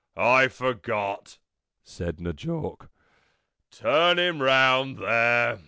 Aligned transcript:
I 0.17 0.47
forgot," 0.47 1.37
said 1.83 2.19
N' 2.25 2.35
Jawk. 2.35 2.89
"Turn 3.69 4.17
him 4.17 4.41
round 4.41 4.97
there. 4.97 5.59